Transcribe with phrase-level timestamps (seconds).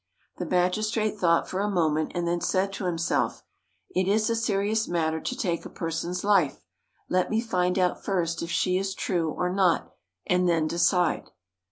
[0.37, 3.43] The magistrate thought for a moment, and then said to himself,
[3.91, 6.59] "It is a serious matter to take a person's life;
[7.07, 9.93] let me find out first if she is true or not,
[10.25, 11.29] and then decide."